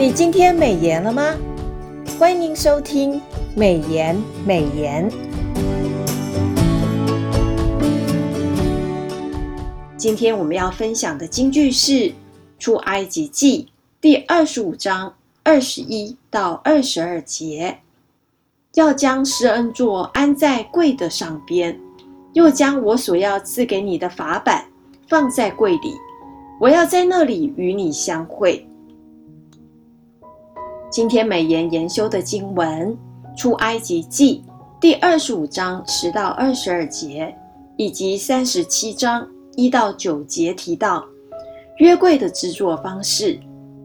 [0.00, 1.36] 你今天美言了吗？
[2.18, 3.20] 欢迎收听
[3.54, 4.16] 美言
[4.46, 5.06] 美言。
[9.98, 11.92] 今天我们要分享的金句是
[12.58, 13.64] 《出埃及记》
[14.00, 17.80] 第二十五章二十一到二十二节。
[18.76, 21.78] 要将施恩座安在柜的上边，
[22.32, 24.64] 又将我所要赐给你的法版
[25.10, 25.92] 放在柜里。
[26.58, 28.66] 我要在那里与你相会。
[30.90, 32.88] 今天美言研修的经文
[33.36, 34.42] 《出埃及记》
[34.80, 37.32] 第二十五章十到二十二节，
[37.76, 41.06] 以及三十七章一到九节提到
[41.78, 43.38] 约柜的制作方式。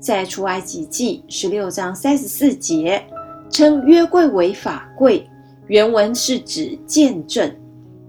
[0.00, 3.04] 在《出埃及记》十六章三十四节
[3.50, 5.28] 称约柜为法柜，
[5.66, 7.54] 原文是指见证。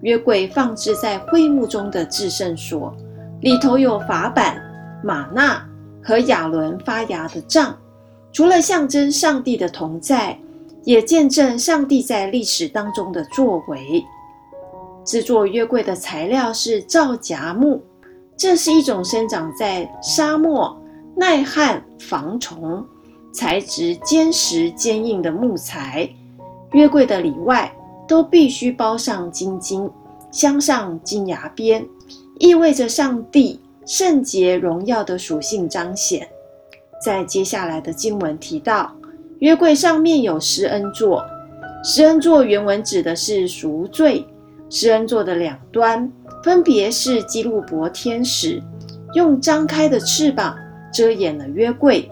[0.00, 2.92] 约柜放置在会幕中的至圣所，
[3.42, 4.60] 里头有法版、
[5.04, 5.64] 玛纳
[6.02, 7.76] 和亚伦发芽的杖。
[8.32, 10.38] 除了象征上帝的同在，
[10.84, 14.02] 也见证上帝在历史当中的作为。
[15.04, 17.82] 制作约柜的材料是皂荚木，
[18.36, 20.80] 这是一种生长在沙漠、
[21.14, 22.84] 耐旱、防虫、
[23.32, 26.08] 材质坚实坚硬的木材。
[26.72, 27.70] 约柜的里外
[28.08, 29.90] 都必须包上金金，
[30.30, 31.86] 镶上金牙边，
[32.38, 36.26] 意味着上帝圣洁荣耀的属性彰显。
[37.02, 38.94] 在接下来的经文提到，
[39.40, 41.24] 约柜上面有施恩座。
[41.82, 44.24] 施恩座原文指的是赎罪。
[44.70, 46.10] 施恩座的两端
[46.44, 48.62] 分别是基路伯天使，
[49.14, 50.56] 用张开的翅膀
[50.92, 52.08] 遮掩了约柜，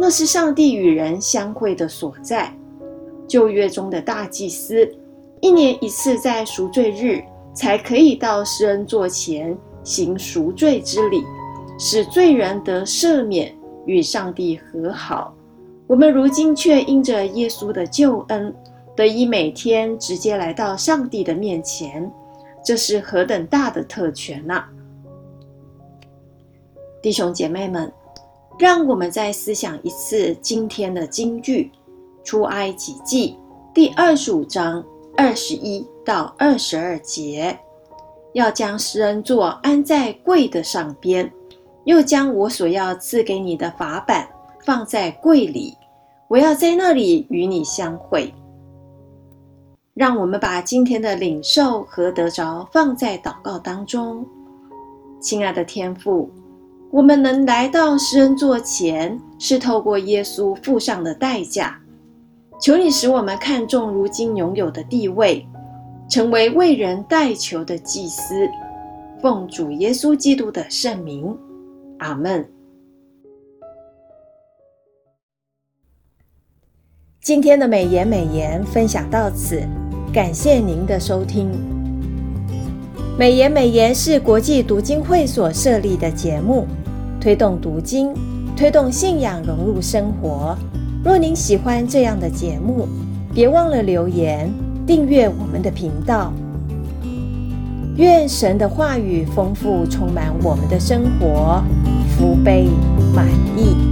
[0.00, 2.52] 那是上帝与人相会的所在。
[3.28, 4.90] 旧约中的大祭司
[5.40, 7.22] 一年一次在赎罪日
[7.54, 11.22] 才可以到施恩座前行赎罪之礼，
[11.78, 13.54] 使罪人得赦免。
[13.86, 15.34] 与上帝和好，
[15.86, 18.54] 我们如今却因着耶稣的救恩，
[18.94, 22.10] 得以每天直接来到上帝的面前，
[22.64, 24.64] 这是何等大的特权呐！
[27.02, 27.90] 弟兄姐妹们，
[28.58, 31.70] 让我们再思想一次今天的金句，
[32.24, 33.36] 《出埃及记》
[33.74, 34.84] 第二十五章
[35.16, 37.58] 二十一到二十二节，
[38.34, 41.32] 要将施恩座安在柜的上边。
[41.84, 44.28] 又将我所要赐给你的法版
[44.64, 45.76] 放在柜里，
[46.28, 48.32] 我要在那里与你相会。
[49.94, 54.24] 让我们把今天的领受和得着放在祷告当中。
[55.20, 56.30] 亲爱的天父，
[56.90, 61.78] 我们能来到施恩座前，是透过耶稣付上的代价。
[62.60, 65.46] 求你使我们看重如今拥有的地位，
[66.08, 68.48] 成为为人代求的祭司，
[69.20, 71.36] 奉主耶稣基督的圣名。
[72.00, 72.46] 阿门。
[77.20, 79.62] 今天的美言美言分享到此，
[80.10, 81.50] 感谢您的收听。
[83.18, 86.66] 美言美言是国际读经会所设立的节目，
[87.20, 88.14] 推动读经，
[88.56, 90.56] 推动信仰融入生活。
[91.04, 92.88] 若您喜欢这样的节目，
[93.34, 94.50] 别忘了留言
[94.86, 96.32] 订阅我们的频道。
[97.96, 101.62] 愿神的话语丰富充满我们的生活，
[102.20, 102.68] 福杯
[103.14, 103.26] 满
[103.56, 103.89] 溢。